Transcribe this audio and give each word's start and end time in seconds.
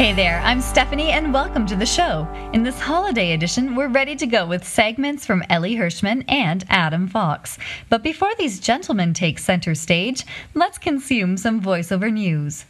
Hey 0.00 0.14
there, 0.14 0.40
I'm 0.44 0.62
Stephanie, 0.62 1.10
and 1.10 1.30
welcome 1.34 1.66
to 1.66 1.76
the 1.76 1.84
show. 1.84 2.26
In 2.54 2.62
this 2.62 2.80
holiday 2.80 3.32
edition, 3.32 3.76
we're 3.76 3.90
ready 3.90 4.16
to 4.16 4.26
go 4.26 4.46
with 4.46 4.66
segments 4.66 5.26
from 5.26 5.44
Ellie 5.50 5.76
Hirschman 5.76 6.24
and 6.26 6.64
Adam 6.70 7.06
Fox. 7.06 7.58
But 7.90 8.02
before 8.02 8.30
these 8.38 8.60
gentlemen 8.60 9.12
take 9.12 9.38
center 9.38 9.74
stage, 9.74 10.24
let's 10.54 10.78
consume 10.78 11.36
some 11.36 11.60
voiceover 11.60 12.10
news. 12.10 12.64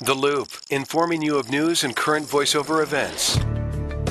The 0.00 0.14
Loop, 0.14 0.50
informing 0.70 1.20
you 1.20 1.36
of 1.36 1.50
news 1.50 1.82
and 1.82 1.96
current 1.96 2.26
voiceover 2.26 2.80
events. 2.80 3.40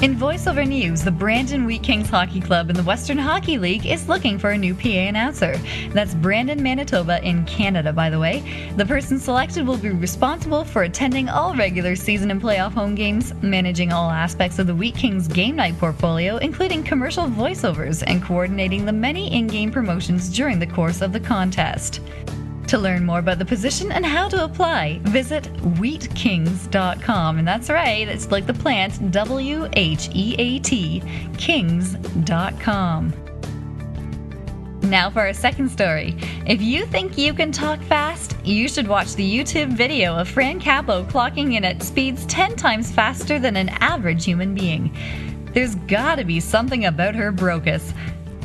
In 0.06 0.16
voiceover 0.16 0.68
news, 0.68 1.02
the 1.02 1.10
Brandon 1.10 1.66
Wheat 1.66 1.82
Kings 1.82 2.12
Hockey 2.12 2.40
Club 2.40 2.70
in 2.70 2.76
the 2.76 2.84
Western 2.84 3.18
Hockey 3.18 3.58
League 3.58 3.88
is 3.88 4.08
looking 4.08 4.38
for 4.38 4.52
a 4.52 4.58
new 4.58 4.76
PA 4.76 4.88
announcer. 4.88 5.58
That's 5.94 6.14
Brandon, 6.14 6.62
Manitoba, 6.62 7.28
in 7.28 7.44
Canada, 7.46 7.92
by 7.92 8.12
the 8.12 8.20
way. 8.20 8.72
The 8.76 8.86
person 8.86 9.18
selected 9.18 9.66
will 9.66 9.80
be 9.80 9.90
responsible 9.90 10.64
for 10.64 10.84
attending 10.84 11.28
all 11.28 11.56
regular 11.56 11.96
season 11.96 12.30
and 12.30 12.40
playoff 12.40 12.74
home 12.74 12.94
games, 12.94 13.34
managing 13.42 13.92
all 13.92 14.12
aspects 14.12 14.60
of 14.60 14.68
the 14.68 14.76
Wheat 14.76 14.94
Kings 14.94 15.28
game 15.28 15.56
night 15.56 15.76
portfolio, 15.80 16.38
including 16.38 16.84
commercial 16.84 17.26
voiceovers, 17.26 18.04
and 18.06 18.22
coordinating 18.22 18.86
the 18.86 18.94
many 18.94 19.34
in 19.34 19.48
game 19.48 19.72
promotions 19.72 20.30
during 20.30 20.60
the 20.60 20.68
course 20.68 21.02
of 21.02 21.14
the 21.14 21.20
contest. 21.20 22.00
To 22.68 22.78
learn 22.80 23.06
more 23.06 23.20
about 23.20 23.38
the 23.38 23.46
position 23.46 23.92
and 23.92 24.06
how 24.06 24.28
to 24.30 24.44
apply, 24.44 25.00
visit 25.04 25.44
wheatkings.com. 25.78 27.38
And 27.38 27.48
that's 27.48 27.70
right, 27.70 28.08
it's 28.08 28.32
like 28.32 28.48
the 28.48 28.54
plant 28.54 29.12
W 29.12 29.70
H 29.74 30.10
E 30.14 30.36
A 30.40 30.60
T, 30.60 31.04
kings.com. 31.38 33.14
Now 34.82 35.10
for 35.10 35.22
our 35.22 35.34
second 35.34 35.70
story. 35.70 36.16
If 36.46 36.62
you 36.62 36.86
think 36.86 37.18
you 37.18 37.34
can 37.34 37.52
talk 37.52 37.82
fast, 37.84 38.36
you 38.44 38.68
should 38.68 38.88
watch 38.88 39.16
the 39.16 39.38
YouTube 39.38 39.74
video 39.74 40.16
of 40.16 40.28
Fran 40.28 40.60
Capo 40.60 41.04
clocking 41.06 41.56
in 41.56 41.66
at 41.66 41.82
speeds 41.82 42.26
10 42.28 42.56
times 42.56 42.92
faster 42.92 43.40
than 43.40 43.56
an 43.56 43.70
average 43.70 44.26
human 44.26 44.54
being. 44.54 44.96
There's 45.54 45.76
gotta 45.76 46.24
be 46.24 46.40
something 46.40 46.86
about 46.86 47.16
her 47.16 47.32
brocus. 47.32 47.94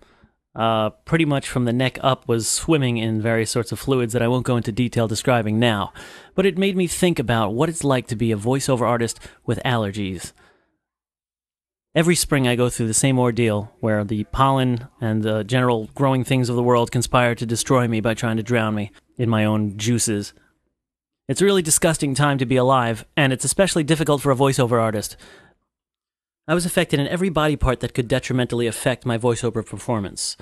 Uh, 0.59 0.91
pretty 1.05 1.25
much 1.25 1.49
from 1.49 1.67
the 1.67 1.73
neck 1.73 1.99
up 2.03 2.27
was 2.27 2.49
swimming 2.49 2.97
in 2.97 3.23
various 3.23 3.49
sorts 3.49 3.71
of 3.71 3.79
fluids 3.79 4.13
that 4.13 4.23
I 4.23 4.27
won't 4.27 4.45
go 4.45 4.57
into 4.57 4.73
detail 4.73 5.07
describing 5.07 5.61
now. 5.61 5.93
But 6.35 6.47
it 6.47 6.59
made 6.59 6.77
me 6.77 6.89
think 6.89 7.21
about 7.21 7.55
what 7.55 7.69
it's 7.69 7.85
like 7.85 8.09
to 8.09 8.17
be 8.17 8.33
a 8.33 8.37
voiceover 8.37 8.81
artist 8.81 9.21
with 9.47 9.61
allergies. 9.65 10.33
Every 11.95 12.17
spring, 12.17 12.49
I 12.49 12.57
go 12.57 12.69
through 12.69 12.89
the 12.89 12.95
same 12.95 13.21
ordeal 13.21 13.73
where 13.79 14.03
the 14.03 14.25
pollen 14.25 14.89
and 15.01 15.23
the 15.23 15.45
general 15.45 15.91
growing 15.95 16.25
things 16.25 16.49
of 16.49 16.57
the 16.57 16.63
world 16.63 16.91
conspire 16.91 17.37
to 17.37 17.47
destroy 17.47 17.87
me 17.87 18.01
by 18.01 18.15
trying 18.15 18.37
to 18.37 18.43
drown 18.43 18.75
me 18.75 18.91
in 19.17 19.29
my 19.29 19.45
own 19.45 19.79
juices. 19.79 20.33
It's 21.29 21.41
a 21.41 21.45
really 21.45 21.63
disgusting 21.63 22.15
time 22.15 22.39
to 22.39 22.47
be 22.47 22.57
alive, 22.57 23.05
and 23.17 23.33
it's 23.33 23.45
especially 23.45 23.85
difficult 23.85 24.23
for 24.23 24.33
a 24.33 24.37
voiceover 24.37 24.81
artist. 24.83 25.17
I 26.49 26.55
was 26.55 26.65
affected 26.65 26.99
in 26.99 27.07
every 27.09 27.29
body 27.29 27.57
part 27.57 27.81
that 27.81 27.93
could 27.93 28.09
detrimentally 28.09 28.67
affect 28.67 29.05
my 29.05 29.19
voiceover 29.19 29.65
performance. 29.65 30.35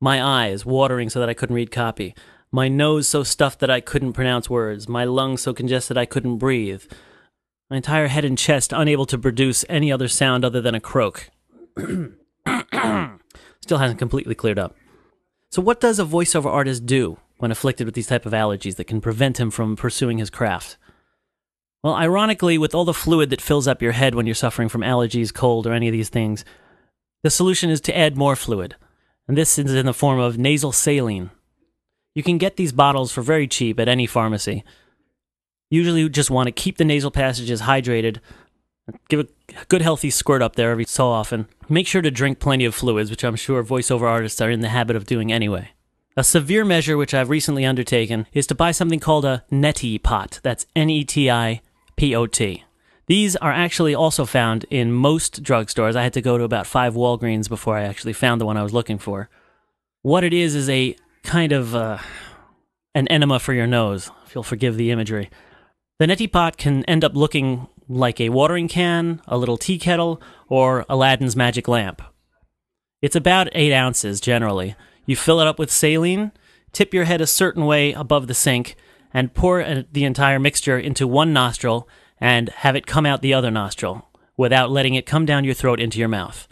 My 0.00 0.22
eyes 0.22 0.64
watering 0.64 1.10
so 1.10 1.18
that 1.18 1.28
I 1.28 1.34
couldn't 1.34 1.56
read 1.56 1.72
copy. 1.72 2.14
My 2.52 2.68
nose 2.68 3.08
so 3.08 3.24
stuffed 3.24 3.58
that 3.58 3.70
I 3.70 3.80
couldn't 3.80 4.12
pronounce 4.12 4.48
words. 4.48 4.88
My 4.88 5.04
lungs 5.04 5.42
so 5.42 5.52
congested 5.52 5.98
I 5.98 6.06
couldn't 6.06 6.38
breathe. 6.38 6.84
My 7.68 7.78
entire 7.78 8.06
head 8.06 8.24
and 8.24 8.38
chest 8.38 8.72
unable 8.72 9.06
to 9.06 9.18
produce 9.18 9.64
any 9.68 9.90
other 9.90 10.06
sound 10.06 10.44
other 10.44 10.60
than 10.60 10.76
a 10.76 10.80
croak. 10.80 11.30
Still 11.76 13.78
hasn't 13.78 13.98
completely 13.98 14.36
cleared 14.36 14.60
up. 14.60 14.76
So 15.50 15.60
what 15.60 15.80
does 15.80 15.98
a 15.98 16.04
voiceover 16.04 16.46
artist 16.46 16.86
do 16.86 17.18
when 17.38 17.50
afflicted 17.50 17.86
with 17.86 17.96
these 17.96 18.06
type 18.06 18.24
of 18.24 18.32
allergies 18.32 18.76
that 18.76 18.86
can 18.86 19.00
prevent 19.00 19.40
him 19.40 19.50
from 19.50 19.74
pursuing 19.74 20.18
his 20.18 20.30
craft? 20.30 20.76
Well, 21.84 21.94
ironically, 21.96 22.56
with 22.56 22.74
all 22.74 22.86
the 22.86 22.94
fluid 22.94 23.28
that 23.28 23.42
fills 23.42 23.68
up 23.68 23.82
your 23.82 23.92
head 23.92 24.14
when 24.14 24.24
you're 24.24 24.34
suffering 24.34 24.70
from 24.70 24.80
allergies, 24.80 25.34
cold, 25.34 25.66
or 25.66 25.74
any 25.74 25.86
of 25.86 25.92
these 25.92 26.08
things, 26.08 26.42
the 27.22 27.28
solution 27.28 27.68
is 27.68 27.82
to 27.82 27.96
add 27.96 28.16
more 28.16 28.36
fluid. 28.36 28.76
And 29.28 29.36
this 29.36 29.58
is 29.58 29.74
in 29.74 29.84
the 29.84 29.92
form 29.92 30.18
of 30.18 30.38
nasal 30.38 30.72
saline. 30.72 31.28
You 32.14 32.22
can 32.22 32.38
get 32.38 32.56
these 32.56 32.72
bottles 32.72 33.12
for 33.12 33.20
very 33.20 33.46
cheap 33.46 33.78
at 33.78 33.86
any 33.86 34.06
pharmacy. 34.06 34.64
Usually, 35.70 36.00
you 36.00 36.08
just 36.08 36.30
want 36.30 36.46
to 36.46 36.52
keep 36.52 36.78
the 36.78 36.86
nasal 36.86 37.10
passages 37.10 37.60
hydrated. 37.60 38.16
Give 39.10 39.20
a 39.20 39.64
good 39.68 39.82
healthy 39.82 40.08
squirt 40.08 40.40
up 40.40 40.56
there 40.56 40.70
every 40.70 40.86
so 40.86 41.08
often. 41.08 41.48
Make 41.68 41.86
sure 41.86 42.00
to 42.00 42.10
drink 42.10 42.40
plenty 42.40 42.64
of 42.64 42.74
fluids, 42.74 43.10
which 43.10 43.24
I'm 43.24 43.36
sure 43.36 43.62
voiceover 43.62 44.08
artists 44.08 44.40
are 44.40 44.50
in 44.50 44.60
the 44.60 44.70
habit 44.70 44.96
of 44.96 45.04
doing 45.04 45.30
anyway. 45.30 45.72
A 46.16 46.24
severe 46.24 46.64
measure 46.64 46.96
which 46.96 47.12
I've 47.12 47.28
recently 47.28 47.66
undertaken 47.66 48.26
is 48.32 48.46
to 48.46 48.54
buy 48.54 48.70
something 48.70 49.00
called 49.00 49.26
a 49.26 49.44
neti 49.52 50.02
pot. 50.02 50.40
That's 50.42 50.64
N 50.74 50.88
E 50.88 51.04
T 51.04 51.30
I 51.30 51.60
P 51.96 52.14
O 52.14 52.26
T. 52.26 52.64
These 53.06 53.36
are 53.36 53.52
actually 53.52 53.94
also 53.94 54.24
found 54.24 54.64
in 54.70 54.90
most 54.90 55.42
drugstores. 55.42 55.94
I 55.94 56.02
had 56.02 56.14
to 56.14 56.22
go 56.22 56.38
to 56.38 56.44
about 56.44 56.66
five 56.66 56.94
Walgreens 56.94 57.48
before 57.48 57.76
I 57.76 57.82
actually 57.82 58.14
found 58.14 58.40
the 58.40 58.46
one 58.46 58.56
I 58.56 58.62
was 58.62 58.72
looking 58.72 58.98
for. 58.98 59.28
What 60.02 60.24
it 60.24 60.32
is 60.32 60.54
is 60.54 60.68
a 60.70 60.96
kind 61.22 61.52
of 61.52 61.74
uh, 61.74 61.98
an 62.94 63.06
enema 63.08 63.38
for 63.38 63.52
your 63.52 63.66
nose, 63.66 64.10
if 64.26 64.34
you'll 64.34 64.42
forgive 64.42 64.76
the 64.76 64.90
imagery. 64.90 65.28
The 65.98 66.06
neti 66.06 66.30
pot 66.30 66.56
can 66.56 66.84
end 66.84 67.04
up 67.04 67.14
looking 67.14 67.68
like 67.88 68.20
a 68.20 68.30
watering 68.30 68.68
can, 68.68 69.20
a 69.28 69.36
little 69.36 69.58
tea 69.58 69.78
kettle, 69.78 70.20
or 70.48 70.86
Aladdin's 70.88 71.36
magic 71.36 71.68
lamp. 71.68 72.00
It's 73.02 73.16
about 73.16 73.48
eight 73.52 73.72
ounces 73.72 74.20
generally. 74.20 74.76
You 75.04 75.16
fill 75.16 75.40
it 75.40 75.46
up 75.46 75.58
with 75.58 75.70
saline, 75.70 76.32
tip 76.72 76.94
your 76.94 77.04
head 77.04 77.20
a 77.20 77.26
certain 77.26 77.66
way 77.66 77.92
above 77.92 78.26
the 78.26 78.34
sink, 78.34 78.76
and 79.14 79.32
pour 79.32 79.62
uh, 79.62 79.84
the 79.90 80.04
entire 80.04 80.38
mixture 80.38 80.78
into 80.78 81.06
one 81.06 81.32
nostril 81.32 81.88
and 82.18 82.48
have 82.50 82.76
it 82.76 82.86
come 82.86 83.06
out 83.06 83.22
the 83.22 83.32
other 83.32 83.50
nostril 83.50 84.10
without 84.36 84.70
letting 84.70 84.94
it 84.94 85.06
come 85.06 85.24
down 85.24 85.44
your 85.44 85.54
throat 85.54 85.80
into 85.80 85.98
your 85.98 86.08
mouth. 86.08 86.48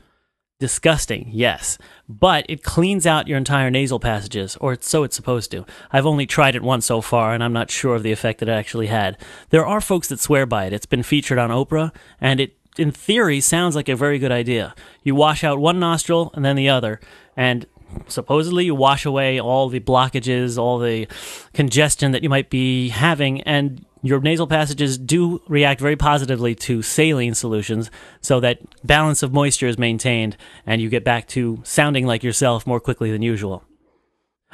disgusting, 0.62 1.28
yes, 1.32 1.76
but 2.08 2.46
it 2.48 2.62
cleans 2.62 3.04
out 3.04 3.26
your 3.26 3.36
entire 3.36 3.68
nasal 3.68 3.98
passages, 3.98 4.56
or 4.60 4.78
so 4.80 5.02
it's 5.02 5.16
supposed 5.16 5.50
to. 5.50 5.66
I've 5.90 6.06
only 6.06 6.24
tried 6.24 6.54
it 6.54 6.62
once 6.62 6.86
so 6.86 7.00
far, 7.00 7.34
and 7.34 7.42
I'm 7.42 7.52
not 7.52 7.68
sure 7.68 7.96
of 7.96 8.04
the 8.04 8.12
effect 8.12 8.38
that 8.38 8.48
it 8.48 8.52
actually 8.52 8.86
had. 8.86 9.18
There 9.50 9.66
are 9.66 9.80
folks 9.80 10.06
that 10.06 10.20
swear 10.20 10.46
by 10.46 10.66
it. 10.66 10.72
It's 10.72 10.86
been 10.86 11.02
featured 11.02 11.36
on 11.36 11.50
Oprah, 11.50 11.90
and 12.20 12.38
it, 12.38 12.56
in 12.78 12.92
theory, 12.92 13.40
sounds 13.40 13.74
like 13.74 13.88
a 13.88 13.96
very 13.96 14.20
good 14.20 14.30
idea. 14.30 14.72
You 15.02 15.16
wash 15.16 15.42
out 15.42 15.58
one 15.58 15.80
nostril 15.80 16.30
and 16.34 16.44
then 16.44 16.54
the 16.54 16.68
other, 16.68 17.00
and 17.36 17.66
supposedly 18.08 18.64
you 18.64 18.74
wash 18.74 19.04
away 19.04 19.40
all 19.40 19.68
the 19.68 19.80
blockages, 19.80 20.58
all 20.58 20.78
the 20.78 21.06
congestion 21.52 22.12
that 22.12 22.22
you 22.22 22.28
might 22.28 22.50
be 22.50 22.88
having, 22.90 23.40
and 23.42 23.84
your 24.02 24.20
nasal 24.20 24.46
passages 24.46 24.98
do 24.98 25.40
react 25.48 25.80
very 25.80 25.96
positively 25.96 26.54
to 26.56 26.82
saline 26.82 27.34
solutions 27.34 27.90
so 28.20 28.40
that 28.40 28.58
balance 28.84 29.22
of 29.22 29.32
moisture 29.32 29.68
is 29.68 29.78
maintained 29.78 30.36
and 30.66 30.82
you 30.82 30.88
get 30.88 31.04
back 31.04 31.28
to 31.28 31.60
sounding 31.64 32.04
like 32.04 32.24
yourself 32.24 32.66
more 32.66 32.80
quickly 32.80 33.12
than 33.12 33.22
usual. 33.22 33.62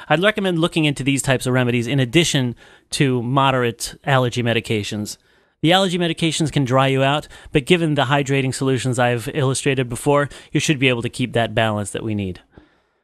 I'd 0.07 0.21
recommend 0.21 0.59
looking 0.59 0.85
into 0.85 1.03
these 1.03 1.21
types 1.21 1.45
of 1.45 1.53
remedies 1.53 1.87
in 1.87 1.99
addition 1.99 2.55
to 2.91 3.21
moderate 3.23 3.95
allergy 4.05 4.43
medications. 4.43 5.17
The 5.61 5.73
allergy 5.73 5.97
medications 5.97 6.51
can 6.51 6.63
dry 6.63 6.87
you 6.87 7.03
out, 7.03 7.27
but 7.51 7.65
given 7.65 7.95
the 7.95 8.05
hydrating 8.05 8.53
solutions 8.53 8.97
I've 8.97 9.27
illustrated 9.33 9.89
before, 9.89 10.29
you 10.53 10.59
should 10.59 10.79
be 10.79 10.87
able 10.87 11.01
to 11.01 11.09
keep 11.09 11.33
that 11.33 11.53
balance 11.53 11.91
that 11.91 12.03
we 12.03 12.15
need. 12.15 12.39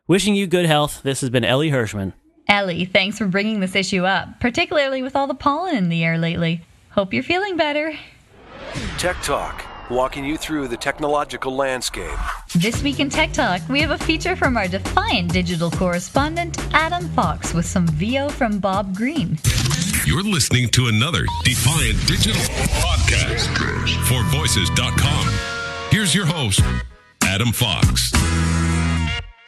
Wishing 0.07 0.35
you 0.35 0.45
good 0.45 0.67
health, 0.67 1.01
this 1.01 1.21
has 1.21 1.31
been 1.31 1.43
Ellie 1.43 1.71
Hirschman. 1.71 2.13
Ellie, 2.47 2.85
thanks 2.85 3.17
for 3.17 3.25
bringing 3.25 3.59
this 3.59 3.73
issue 3.75 4.05
up, 4.05 4.39
particularly 4.39 5.01
with 5.01 5.15
all 5.15 5.25
the 5.25 5.33
pollen 5.33 5.75
in 5.75 5.89
the 5.89 6.03
air 6.03 6.19
lately. 6.19 6.61
Hope 6.91 7.11
you're 7.11 7.23
feeling 7.23 7.57
better. 7.57 7.91
Tech 8.99 9.19
Talk, 9.23 9.65
walking 9.89 10.23
you 10.23 10.37
through 10.37 10.67
the 10.67 10.77
technological 10.77 11.55
landscape. 11.55 12.19
This 12.53 12.83
week 12.83 12.99
in 12.99 13.09
Tech 13.09 13.33
Talk, 13.33 13.67
we 13.67 13.81
have 13.81 13.89
a 13.89 13.97
feature 13.97 14.35
from 14.35 14.57
our 14.57 14.67
Defiant 14.67 15.33
digital 15.33 15.71
correspondent, 15.71 16.55
Adam 16.75 17.09
Fox, 17.09 17.55
with 17.55 17.65
some 17.65 17.87
VO 17.87 18.29
from 18.29 18.59
Bob 18.59 18.95
Green. 18.95 19.39
You're 20.05 20.21
listening 20.21 20.69
to 20.69 20.85
another 20.85 21.25
Defiant 21.43 21.97
Digital 22.05 22.43
podcast 22.77 23.47
for 24.05 24.23
voices.com. 24.37 25.33
Here's 25.89 26.13
your 26.13 26.27
host, 26.27 26.61
Adam 27.23 27.51
Fox. 27.51 28.11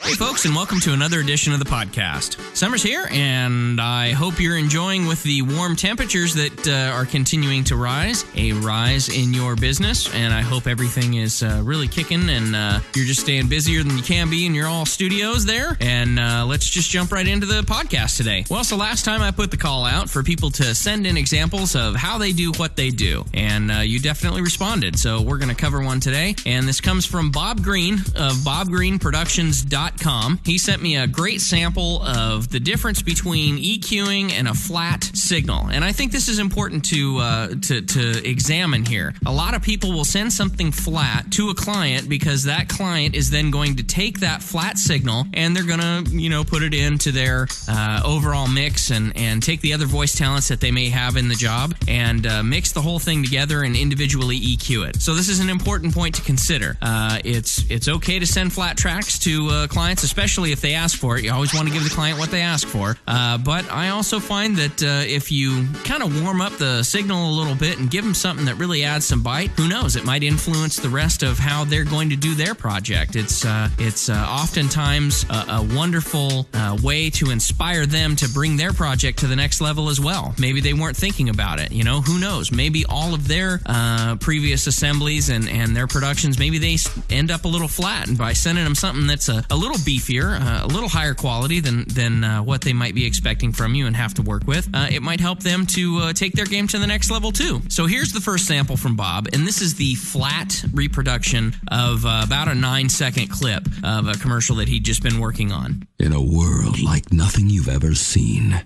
Hey, 0.08 0.14
folks, 0.14 0.46
and 0.46 0.56
welcome 0.56 0.80
to 0.80 0.94
another 0.94 1.20
edition 1.20 1.52
of 1.52 1.60
the 1.60 1.66
podcast. 1.66 2.40
Summer's 2.56 2.82
here, 2.82 3.10
and 3.12 3.82
I 3.82 4.12
hope 4.14 4.40
you're 4.40 4.56
enjoying 4.56 5.06
with 5.06 5.22
the 5.24 5.42
warm 5.42 5.76
temperatures 5.76 6.34
that 6.36 6.66
uh, 6.66 6.96
are 6.96 7.06
continuing 7.06 7.66
to 7.66 7.76
rise, 7.76 8.24
a 8.38 8.54
rise 8.54 9.10
in 9.10 9.34
your 9.34 9.58
business. 9.58 10.10
And 10.16 10.34
I 10.34 10.40
hope 10.40 10.66
everything 10.66 11.16
is 11.16 11.44
uh, 11.44 11.62
really 11.62 11.90
kicking 11.90 12.30
and 12.30 12.56
uh, 12.56 12.80
you're 12.96 13.06
just 13.06 13.20
staying 13.20 13.50
busier 13.50 13.84
than 13.84 13.98
you 13.98 14.02
can 14.02 14.30
be 14.30 14.46
in 14.46 14.56
your 14.56 14.68
all 14.68 14.86
studios 14.86 15.44
there. 15.46 15.76
And 15.82 16.18
uh, 16.22 16.46
let's 16.48 16.70
just 16.70 16.90
jump 16.90 17.12
right 17.12 17.28
into 17.28 17.46
the 17.46 17.64
podcast 17.64 18.16
today. 18.16 18.46
Well, 18.50 18.64
so 18.64 18.78
last 18.78 19.04
time 19.04 19.22
I 19.22 19.32
put 19.32 19.52
the 19.52 19.58
call 19.58 19.84
out 19.84 20.10
for 20.10 20.24
people 20.24 20.52
to 20.52 20.74
send 20.74 21.06
in 21.06 21.18
examples 21.18 21.76
of 21.76 21.96
how 21.96 22.18
they 22.18 22.32
do 22.32 22.54
what 22.54 22.78
they 22.78 22.92
do, 22.92 23.26
and 23.34 23.70
uh, 23.70 23.80
you 23.80 24.00
definitely 24.00 24.42
responded. 24.42 24.98
So 24.98 25.22
we're 25.22 25.38
going 25.38 25.54
to 25.54 25.56
cover 25.56 25.82
one 25.82 26.00
today. 26.00 26.34
And 26.46 26.66
this 26.66 26.80
comes 26.80 27.06
from 27.06 27.30
Bob 27.30 27.62
Green 27.62 27.96
of 28.16 28.38
BobGreenProductions.com. 28.46 29.97
He 30.46 30.58
sent 30.58 30.82
me 30.82 30.98
a 30.98 31.08
great 31.08 31.42
sample 31.42 32.02
of 32.04 32.50
the 32.50 32.60
difference 32.60 33.02
between 33.02 33.58
EQing 33.58 34.32
and 34.32 34.48
a 34.48 34.54
flat 34.54 35.04
signal, 35.04 35.70
and 35.70 35.84
I 35.84 35.92
think 35.92 36.12
this 36.12 36.28
is 36.28 36.40
important 36.40 36.86
to 36.86 37.18
uh, 37.18 37.48
to 37.64 37.82
to 37.82 38.30
examine 38.30 38.86
here. 38.86 39.14
A 39.26 39.32
lot 39.32 39.54
of 39.54 39.62
people 39.62 39.92
will 39.92 40.06
send 40.06 40.32
something 40.32 40.72
flat 40.72 41.32
to 41.32 41.50
a 41.50 41.56
client 41.56 42.10
because 42.10 42.44
that 42.46 42.70
client 42.70 43.16
is 43.16 43.30
then 43.30 43.52
going 43.52 43.76
to 43.78 43.84
take 43.84 44.20
that 44.20 44.42
flat 44.42 44.78
signal 44.78 45.26
and 45.34 45.56
they're 45.56 45.64
going 45.64 45.80
to 45.80 46.12
you 46.12 46.30
know 46.30 46.44
put 46.44 46.64
it 46.64 46.74
into 46.74 47.12
their 47.12 47.48
uh, 47.68 48.02
overall 48.06 48.48
mix 48.48 48.92
and 48.92 49.16
and 49.18 49.42
take 49.44 49.62
the 49.62 49.74
other 49.74 49.86
voice 49.86 50.16
talents 50.16 50.48
that 50.48 50.62
they 50.62 50.72
may 50.72 50.90
have 50.90 51.18
in 51.18 51.28
the 51.28 51.36
job 51.36 51.76
and 51.88 52.26
uh, 52.28 52.44
mix 52.44 52.72
the 52.72 52.82
whole 52.82 53.00
thing 53.00 53.24
together 53.24 53.64
and 53.64 53.76
individually 53.76 54.40
EQ 54.40 54.90
it. 54.90 55.02
So 55.02 55.14
this 55.14 55.30
is 55.30 55.40
an 55.40 55.50
important 55.50 55.94
point 55.94 56.16
to 56.16 56.22
consider. 56.22 56.78
Uh, 56.82 57.20
it's 57.24 57.70
it's 57.70 57.88
okay 57.88 58.20
to 58.20 58.26
send 58.26 58.54
flat 58.54 58.78
tracks 58.78 59.20
to 59.20 59.48
uh, 59.50 59.68
clients, 59.88 60.04
especially 60.04 60.52
if 60.52 60.60
they 60.60 60.74
ask 60.74 61.00
for 61.00 61.18
it. 61.18 61.24
You 61.24 61.32
always 61.32 61.54
want 61.54 61.66
to 61.70 61.74
give 61.74 61.82
the 61.82 61.90
client 61.90 62.20
what 62.20 62.30
they 62.30 62.42
ask 62.42 62.68
for. 62.68 62.98
Uh, 63.08 63.38
but 63.38 63.72
I 63.72 63.88
also 63.88 64.20
find 64.20 64.58
that 64.58 64.84
uh, 64.84 65.08
if 65.08 65.32
you 65.32 65.66
kind 65.86 66.04
of 66.04 66.22
warm 66.22 66.42
up 66.42 66.52
the 66.58 66.84
signal 66.84 67.30
a 67.30 67.36
little 67.40 67.56
bit 67.56 67.80
and 67.80 67.90
give 67.90 68.04
them 68.04 68.14
something 68.14 68.48
that 68.48 68.56
really 68.56 68.84
adds 68.84 69.06
some 69.06 69.24
bite, 69.24 69.52
who 69.52 69.70
knows? 69.70 69.96
It 69.96 70.04
might 70.04 70.24
influence 70.24 70.76
the 70.76 70.90
rest 70.90 71.24
of 71.24 71.40
how 71.40 71.64
they're 71.64 71.86
going 71.86 72.10
to 72.10 72.18
do 72.18 72.36
their 72.36 72.54
project. 72.54 73.16
It's 73.16 73.46
uh, 73.46 73.70
it's 73.80 74.10
uh, 74.10 74.28
oftentimes 74.30 75.26
a, 75.30 75.46
a 75.52 75.68
wonderful 75.74 76.48
uh, 76.54 76.78
way 76.84 77.10
to 77.12 77.32
inspire 77.32 77.86
them 77.86 78.18
to 78.18 78.28
bring 78.28 78.58
their 78.58 78.74
project 78.74 79.20
to 79.20 79.28
the 79.28 79.38
next 79.38 79.62
level 79.62 79.88
as 79.88 80.02
well. 80.02 80.36
Maybe 80.38 80.60
they 80.60 80.74
weren't 80.74 80.98
thinking 80.98 81.30
about 81.30 81.62
it. 81.62 81.72
You 81.72 81.86
know, 81.86 82.02
who 82.02 82.20
knows? 82.20 82.52
Maybe 82.52 82.84
all 82.90 83.14
of 83.14 83.30
their 83.30 83.62
uh, 83.66 84.18
previous 84.18 84.68
assemblies 84.68 85.30
and, 85.30 85.48
and 85.48 85.74
their 85.74 85.88
productions, 85.88 86.38
maybe 86.38 86.58
they 86.58 86.76
end 87.10 87.32
up 87.32 87.46
a 87.46 87.48
little 87.48 87.70
flat. 87.70 88.10
And 88.10 88.18
by 88.18 88.34
sending 88.34 88.66
them 88.66 88.76
something 88.76 89.08
that's 89.08 89.30
a, 89.30 89.46
a 89.50 89.56
little 89.56 89.77
beefier, 89.78 90.40
uh, 90.40 90.66
a 90.66 90.68
little 90.68 90.90
higher 90.90 91.14
quality 91.14 91.60
than 91.60 91.86
than 91.88 92.24
uh, 92.24 92.44
what 92.44 92.62
they 92.62 92.74
might 92.74 92.96
be 92.96 93.06
expecting 93.06 93.52
from 93.52 93.76
you 93.76 93.88
and 93.88 93.96
have 93.96 94.14
to 94.16 94.22
work 94.22 94.46
with, 94.46 94.70
uh, 94.74 94.88
it 94.90 95.02
might 95.02 95.20
help 95.20 95.40
them 95.40 95.66
to 95.68 95.98
uh, 96.00 96.14
take 96.14 96.34
their 96.34 96.46
game 96.46 96.68
to 96.68 96.80
the 96.80 96.88
next 96.88 97.10
level 97.12 97.32
too. 97.32 97.62
So 97.70 97.86
here's 97.86 98.14
the 98.14 98.22
first 98.22 98.46
sample 98.46 98.78
from 98.78 98.96
Bob, 98.96 99.28
and 99.34 99.48
this 99.48 99.62
is 99.62 99.76
the 99.76 99.96
flat 99.96 100.64
reproduction 100.74 101.56
of 101.70 102.06
uh, 102.06 102.22
about 102.26 102.48
a 102.48 102.56
nine 102.56 102.90
second 102.90 103.28
clip 103.30 103.68
of 103.84 104.08
a 104.08 104.14
commercial 104.14 104.58
that 104.58 104.68
he'd 104.68 104.86
just 104.86 105.04
been 105.04 105.20
working 105.20 105.52
on. 105.52 105.88
In 106.00 106.14
a 106.14 106.22
world 106.22 106.80
like 106.82 107.12
nothing 107.12 107.50
you've 107.50 107.70
ever 107.70 107.94
seen, 107.96 108.62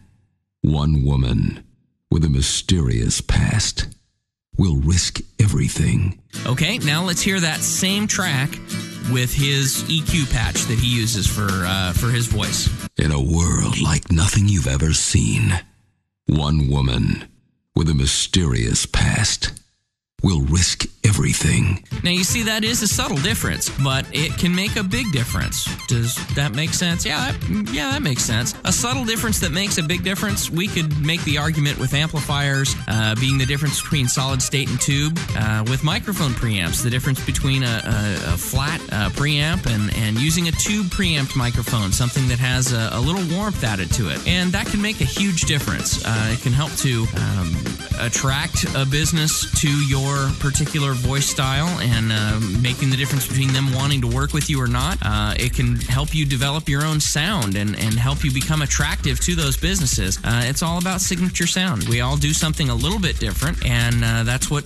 one 0.61 1.03
woman 1.03 1.63
with 2.09 2.25
a 2.25 2.29
mysterious 2.29 3.21
past 3.21 3.87
will 4.57 4.77
risk 4.77 5.19
everything. 5.39 6.21
Okay, 6.45 6.77
now 6.79 7.03
let's 7.03 7.21
hear 7.21 7.39
that 7.39 7.61
same 7.61 8.07
track 8.07 8.49
with 9.11 9.33
his 9.33 9.83
EQ 9.83 10.31
patch 10.31 10.63
that 10.65 10.79
he 10.79 10.95
uses 10.95 11.27
for 11.27 11.47
uh, 11.49 11.93
for 11.93 12.09
his 12.09 12.27
voice. 12.27 12.69
In 12.97 13.11
a 13.11 13.21
world 13.21 13.79
like 13.81 14.11
nothing 14.11 14.47
you've 14.47 14.67
ever 14.67 14.93
seen, 14.93 15.59
one 16.27 16.69
woman 16.69 17.25
with 17.75 17.89
a 17.89 17.95
mysterious 17.95 18.85
past 18.85 19.60
will 20.23 20.41
risk 20.41 20.85
everything. 21.03 21.83
Now 22.03 22.11
you 22.11 22.23
see 22.23 22.43
that 22.43 22.63
is 22.63 22.81
a 22.81 22.87
subtle 22.87 23.17
difference, 23.17 23.69
but 23.83 24.05
it 24.13 24.37
can 24.37 24.53
make 24.53 24.75
a 24.75 24.83
big 24.83 25.11
difference. 25.11 25.67
Does 25.87 26.15
that 26.35 26.53
make 26.53 26.73
sense? 26.73 27.05
Yeah, 27.05 27.31
that, 27.31 27.71
yeah, 27.73 27.91
that 27.91 28.01
makes 28.01 28.23
sense. 28.23 28.53
A 28.65 28.71
subtle 28.71 29.03
difference 29.03 29.39
that 29.39 29.51
makes 29.51 29.77
a 29.77 29.83
big 29.83 30.03
difference. 30.03 30.49
We 30.49 30.67
could 30.67 31.03
make 31.03 31.23
the 31.23 31.37
argument 31.37 31.79
with 31.79 31.93
amplifiers 31.93 32.75
uh, 32.87 33.15
being 33.19 33.37
the 33.37 33.45
difference 33.45 33.81
between 33.81 34.07
solid 34.07 34.41
state 34.41 34.69
and 34.69 34.79
tube. 34.79 35.19
Uh, 35.35 35.65
with 35.67 35.83
microphone 35.83 36.31
preamps, 36.31 36.83
the 36.83 36.89
difference 36.89 37.23
between 37.25 37.63
a, 37.63 37.81
a, 37.83 38.33
a 38.33 38.37
flat 38.37 38.79
uh, 38.91 39.09
preamp 39.09 39.65
and 39.67 39.93
and 39.95 40.19
using 40.19 40.47
a 40.47 40.51
tube 40.51 40.89
preamped 40.91 41.35
microphone, 41.35 41.91
something 41.91 42.27
that 42.27 42.39
has 42.39 42.73
a, 42.73 42.89
a 42.93 42.99
little 42.99 43.23
warmth 43.35 43.63
added 43.63 43.91
to 43.93 44.09
it, 44.09 44.25
and 44.27 44.51
that 44.51 44.67
can 44.67 44.81
make 44.81 45.01
a 45.01 45.05
huge 45.05 45.41
difference. 45.41 46.03
Uh, 46.05 46.29
it 46.31 46.41
can 46.41 46.53
help 46.53 46.71
to 46.73 47.05
um, 47.17 47.55
attract 48.01 48.65
a 48.75 48.85
business 48.85 49.49
to 49.61 49.69
your 49.87 50.29
particular 50.39 50.93
voice 50.93 51.25
style 51.25 51.67
and 51.79 52.11
uh, 52.11 52.39
making 52.61 52.89
the 52.89 52.97
difference 52.97 53.27
between 53.27 53.53
them 53.53 53.73
wanting 53.73 54.01
to 54.01 54.07
work 54.07 54.33
with 54.33 54.49
you 54.49 54.61
or 54.61 54.67
not. 54.67 54.97
Uh, 55.01 55.33
it 55.37 55.53
can 55.53 55.75
help 55.75 56.13
you 56.13 56.25
develop 56.25 56.67
your 56.67 56.83
own 56.83 56.99
sound 56.99 57.55
and, 57.55 57.77
and 57.77 57.93
help 57.93 58.23
you 58.23 58.31
become 58.31 58.61
attractive 58.61 59.19
to 59.19 59.35
those 59.35 59.57
businesses. 59.57 60.17
Uh, 60.23 60.41
it's 60.45 60.63
all 60.63 60.77
about 60.77 61.01
signature 61.01 61.47
sound. 61.47 61.87
We 61.87 62.01
all 62.01 62.17
do 62.17 62.33
something 62.33 62.69
a 62.69 62.75
little 62.75 62.99
bit 62.99 63.19
different, 63.19 63.65
and 63.65 64.03
uh, 64.03 64.23
that's 64.23 64.49
what 64.49 64.65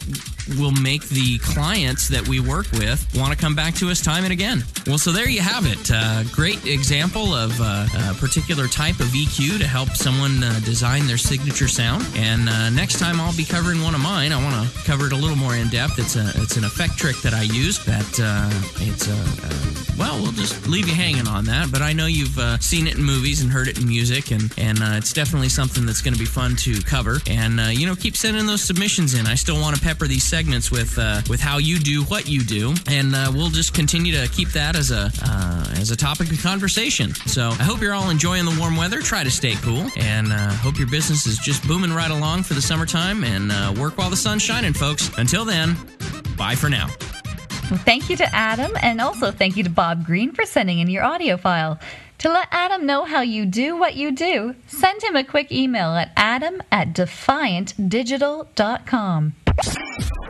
will 0.60 0.72
make 0.72 1.04
the 1.10 1.38
clients 1.40 2.08
that 2.08 2.28
we 2.28 2.40
work 2.40 2.72
with 2.74 3.06
want 3.16 3.32
to 3.32 3.38
come 3.38 3.56
back 3.56 3.74
to 3.76 3.90
us 3.90 4.02
time 4.02 4.24
and 4.24 4.34
again. 4.34 4.64
Well, 4.88 4.98
so 4.98 5.12
there 5.12 5.28
you 5.28 5.42
have 5.42 5.66
it. 5.66 5.90
Uh, 5.92 6.24
great 6.32 6.66
example 6.66 7.34
of 7.34 7.60
uh, 7.60 7.88
a 8.12 8.14
particular 8.16 8.68
type 8.68 9.00
of 9.00 9.08
EQ 9.08 9.60
to 9.60 9.68
help 9.68 9.90
someone 9.90 10.44
uh, 10.44 10.60
design 10.64 11.08
their 11.08 11.18
signature 11.18 11.68
sound. 11.68 12.06
And 12.16 12.48
uh, 12.50 12.70
next 12.70 13.00
time 13.00 13.20
I'll 13.20 13.36
be 13.36 13.46
covering 13.46 13.82
one 13.82 13.96
of 13.96 14.02
mine. 14.02 14.32
I 14.32 14.42
want 14.42 14.70
to 14.70 14.84
cover 14.84 15.08
it 15.08 15.14
a 15.14 15.16
little 15.16 15.38
more 15.38 15.56
in 15.56 15.70
depth. 15.70 16.00
It's 16.00 16.16
a 16.16 16.32
it's 16.36 16.58
an 16.58 16.64
effect 16.64 16.98
trick 16.98 17.18
that 17.18 17.34
I 17.34 17.44
use. 17.44 17.84
That 17.86 18.20
uh, 18.22 18.50
it's 18.86 19.08
a 19.08 19.14
uh, 19.14 19.82
well, 19.98 20.22
we'll 20.22 20.34
just 20.34 20.68
leave 20.68 20.88
you 20.88 20.94
hanging 20.94 21.28
on 21.28 21.46
that. 21.46 21.72
But 21.72 21.82
I 21.82 21.94
know 21.94 22.06
you've 22.06 22.38
seen 22.62 22.88
it 22.88 22.98
in 22.98 23.04
movies 23.04 23.42
and 23.42 23.50
heard 23.52 23.68
it 23.68 23.80
in 23.80 23.88
music, 23.88 24.32
and 24.32 24.54
and 24.58 24.78
it's 24.98 25.14
definitely 25.14 25.50
something 25.50 25.86
that's 25.86 26.02
going 26.02 26.14
to 26.14 26.20
be 26.20 26.26
fun 26.26 26.56
to 26.58 26.82
cover. 26.82 27.20
And 27.28 27.60
you 27.76 27.88
know, 27.88 27.96
keep 27.96 28.16
sending 28.16 28.46
those 28.46 28.62
submissions 28.62 29.14
in. 29.14 29.26
I 29.26 29.36
still 29.36 29.60
want 29.60 29.76
to 29.76 29.82
pepper 29.82 30.08
these 30.08 30.24
segments 30.36 30.70
with 30.70 31.00
uh, 31.00 31.22
with 31.30 31.40
how 31.40 31.60
you 31.60 31.80
do 31.80 32.04
what 32.04 32.28
you 32.28 32.44
do, 32.44 32.74
and 32.90 33.16
uh, 33.16 33.32
we'll 33.34 33.50
just 33.50 33.74
continue 33.74 34.12
to 34.12 34.28
keep 34.34 34.50
that 34.50 34.76
as 34.76 34.92
a 34.92 35.10
uh, 35.24 35.66
as 35.80 35.92
a 35.92 35.96
topic 35.96 36.30
of 36.30 36.44
conversation. 36.44 37.16
So 37.26 37.52
I 37.52 37.64
hope 37.64 37.80
you're 37.80 37.94
all 37.94 38.10
enjoying 38.10 38.44
the 38.44 38.54
warm 38.60 38.76
weather. 38.76 39.00
Try 39.00 39.24
to 39.24 39.32
stay 39.32 39.54
cool, 39.62 39.88
and 39.96 40.34
uh, 40.34 40.50
hope 40.56 40.78
your 40.78 40.90
business 40.90 41.26
is 41.26 41.38
just 41.38 41.66
booming 41.66 41.94
right 41.94 42.12
along 42.12 42.44
for 42.44 42.54
the 42.54 42.62
summertime. 42.62 43.24
And 43.24 43.50
uh, 43.50 43.74
work 43.80 43.98
while 43.98 44.10
the 44.10 44.18
sun's 44.18 44.42
shining, 44.42 44.74
folks. 44.74 45.10
Until 45.18 45.46
then, 45.46 45.78
bye 46.38 46.56
for 46.56 46.70
now. 46.70 46.88
Thank 47.86 48.10
you 48.10 48.18
to 48.18 48.36
Adam, 48.36 48.74
and 48.82 49.00
also 49.00 49.32
thank 49.32 49.56
you 49.56 49.64
to 49.64 49.70
Bob 49.70 50.06
Green 50.06 50.34
for 50.34 50.46
sending 50.46 50.80
in 50.80 50.90
your 50.90 51.06
audio 51.06 51.38
file. 51.38 51.80
To 52.18 52.30
let 52.30 52.50
Adam 52.52 52.86
know 52.86 53.06
how 53.06 53.22
you 53.22 53.46
do 53.46 53.78
what 53.78 53.96
you 53.96 54.12
do, 54.12 54.56
send 54.68 55.02
him 55.02 55.16
a 55.16 55.24
quick 55.24 55.50
email 55.50 55.96
at 55.96 56.12
adam 56.18 56.62
at 56.74 56.94
defiantdigital.com. 56.94 59.34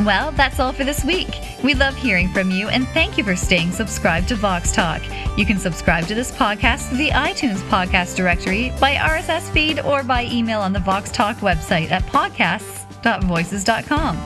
Well, 0.00 0.32
that's 0.32 0.58
all 0.60 0.72
for 0.72 0.84
this 0.84 1.04
week. 1.04 1.40
We 1.64 1.74
love 1.74 1.96
hearing 1.96 2.28
from 2.28 2.52
you 2.52 2.68
and 2.68 2.86
thank 2.88 3.16
you 3.18 3.24
for 3.24 3.34
staying 3.34 3.72
subscribed 3.72 4.28
to 4.28 4.36
Vox 4.36 4.70
Talk. 4.70 5.02
You 5.36 5.44
can 5.44 5.58
subscribe 5.58 6.06
to 6.06 6.14
this 6.14 6.30
podcast 6.30 6.88
through 6.88 6.98
the 6.98 7.10
iTunes 7.10 7.58
podcast 7.68 8.14
directory, 8.14 8.72
by 8.80 8.94
RSS 8.94 9.50
feed, 9.50 9.80
or 9.80 10.04
by 10.04 10.26
email 10.26 10.60
on 10.60 10.72
the 10.72 10.78
Vox 10.78 11.10
Talk 11.10 11.38
website 11.38 11.90
at 11.90 12.04
podcasts.voices.com. 12.04 14.16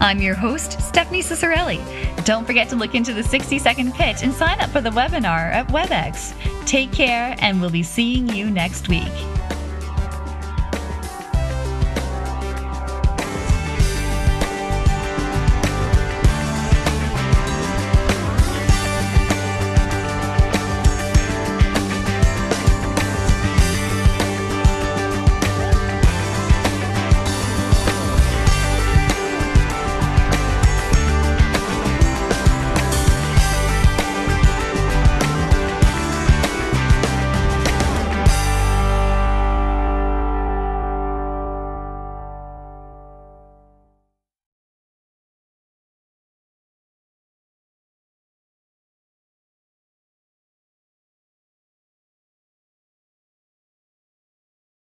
I'm 0.00 0.20
your 0.20 0.34
host, 0.34 0.80
Stephanie 0.80 1.22
Ciccarelli. 1.22 2.24
Don't 2.24 2.46
forget 2.46 2.70
to 2.70 2.76
look 2.76 2.94
into 2.94 3.12
the 3.12 3.22
60 3.22 3.58
second 3.58 3.92
pitch 3.94 4.22
and 4.22 4.32
sign 4.32 4.60
up 4.60 4.70
for 4.70 4.80
the 4.80 4.88
webinar 4.90 5.52
at 5.52 5.68
WebEx. 5.68 6.32
Take 6.66 6.92
care, 6.92 7.36
and 7.38 7.60
we'll 7.60 7.70
be 7.70 7.82
seeing 7.82 8.28
you 8.28 8.50
next 8.50 8.88
week. 8.88 9.12